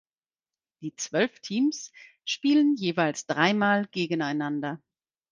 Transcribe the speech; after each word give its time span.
Die 0.81 0.95
zwölf 0.95 1.41
Teams 1.41 1.91
spielen 2.25 2.75
jeweils 2.75 3.27
dreimal 3.27 3.85
gegeneinander. 3.91 4.81